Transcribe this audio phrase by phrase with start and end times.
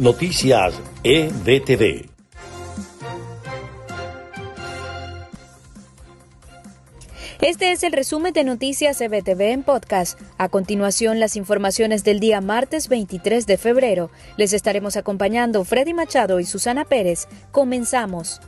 [0.00, 2.08] Noticias EBTV.
[7.42, 10.18] Este es el resumen de Noticias EBTV en podcast.
[10.38, 14.10] A continuación, las informaciones del día martes 23 de febrero.
[14.38, 17.28] Les estaremos acompañando Freddy Machado y Susana Pérez.
[17.52, 18.40] Comenzamos.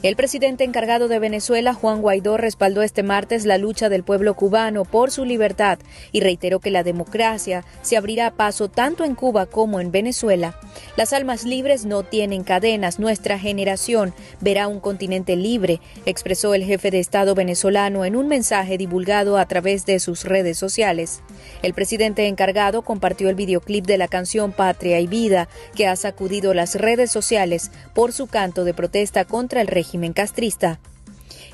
[0.00, 4.84] El presidente encargado de Venezuela, Juan Guaidó, respaldó este martes la lucha del pueblo cubano
[4.84, 5.80] por su libertad
[6.12, 10.56] y reiteró que la democracia se abrirá paso tanto en Cuba como en Venezuela.
[10.96, 13.00] Las almas libres no tienen cadenas.
[13.00, 18.78] Nuestra generación verá un continente libre, expresó el jefe de Estado venezolano en un mensaje
[18.78, 21.22] divulgado a través de sus redes sociales.
[21.62, 26.54] El presidente encargado compartió el videoclip de la canción Patria y Vida, que ha sacudido
[26.54, 29.66] las redes sociales por su canto de protesta contra el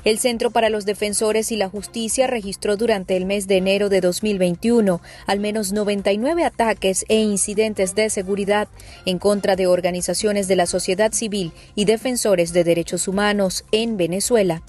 [0.03, 4.01] El Centro para los Defensores y la Justicia registró durante el mes de enero de
[4.01, 8.67] 2021 al menos 99 ataques e incidentes de seguridad
[9.05, 14.61] en contra de organizaciones de la sociedad civil y defensores de derechos humanos en Venezuela.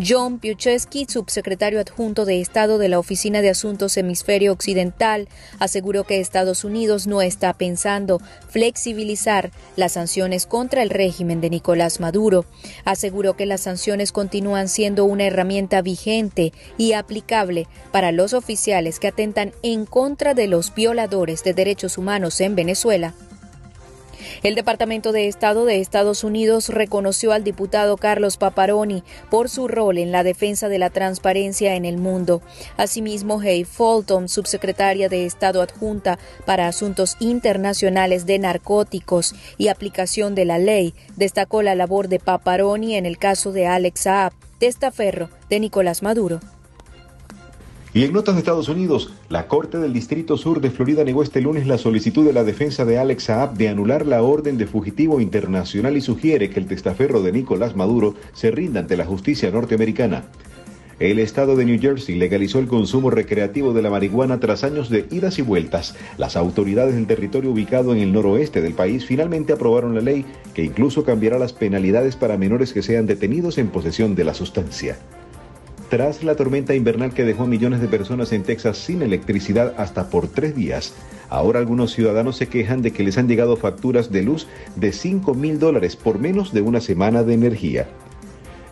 [0.00, 6.20] John Piucheski, subsecretario adjunto de Estado de la Oficina de Asuntos Hemisferio Occidental, aseguró que
[6.20, 12.44] Estados Unidos no está pensando flexibilizar las sanciones contra el régimen de Nicolás Maduro.
[12.84, 19.08] Aseguró que las sanciones continúan siendo una herramienta vigente y aplicable para los oficiales que
[19.08, 23.14] atentan en contra de los violadores de derechos humanos en Venezuela.
[24.42, 29.98] El Departamento de Estado de Estados Unidos reconoció al diputado Carlos Paparoni por su rol
[29.98, 32.42] en la defensa de la transparencia en el mundo.
[32.76, 40.44] Asimismo, Hay Fulton, subsecretaria de Estado adjunta para Asuntos Internacionales de Narcóticos y Aplicación de
[40.44, 45.60] la Ley, destacó la labor de Paparoni en el caso de Alex Saab, testaferro de
[45.60, 46.40] Nicolás Maduro.
[47.94, 51.40] Y en notas de Estados Unidos, la Corte del Distrito Sur de Florida negó este
[51.40, 55.22] lunes la solicitud de la defensa de Alex Saab de anular la orden de fugitivo
[55.22, 60.24] internacional y sugiere que el testaferro de Nicolás Maduro se rinda ante la justicia norteamericana.
[61.00, 65.06] El estado de New Jersey legalizó el consumo recreativo de la marihuana tras años de
[65.10, 65.94] idas y vueltas.
[66.18, 70.64] Las autoridades del territorio ubicado en el noroeste del país finalmente aprobaron la ley que
[70.64, 74.98] incluso cambiará las penalidades para menores que sean detenidos en posesión de la sustancia.
[75.88, 80.10] Tras la tormenta invernal que dejó a millones de personas en Texas sin electricidad hasta
[80.10, 80.92] por tres días,
[81.30, 84.46] ahora algunos ciudadanos se quejan de que les han llegado facturas de luz
[84.76, 87.88] de 5 mil dólares por menos de una semana de energía.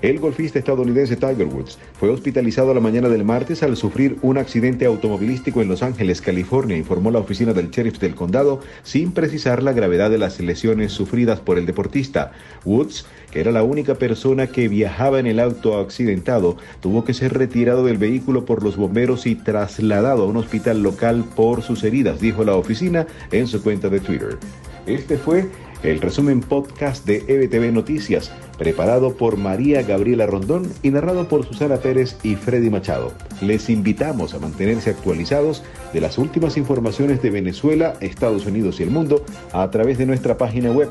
[0.03, 4.85] El golfista estadounidense Tiger Woods fue hospitalizado la mañana del martes al sufrir un accidente
[4.85, 9.73] automovilístico en Los Ángeles, California, informó la oficina del sheriff del condado, sin precisar la
[9.73, 12.33] gravedad de las lesiones sufridas por el deportista.
[12.67, 17.33] Woods, que era la única persona que viajaba en el auto accidentado, tuvo que ser
[17.33, 22.21] retirado del vehículo por los bomberos y trasladado a un hospital local por sus heridas,
[22.21, 24.37] dijo la oficina en su cuenta de Twitter.
[24.87, 25.49] Este fue
[25.83, 31.77] el resumen podcast de EBTV Noticias, preparado por María Gabriela Rondón y narrado por Susana
[31.77, 33.13] Pérez y Freddy Machado.
[33.41, 38.91] Les invitamos a mantenerse actualizados de las últimas informaciones de Venezuela, Estados Unidos y el
[38.91, 40.91] mundo a través de nuestra página web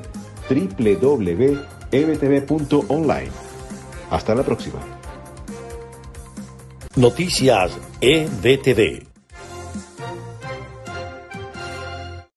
[0.50, 1.62] www.ebtv.online.
[4.09, 4.79] Hasta la próxima.
[6.96, 9.15] Noticias EBTV.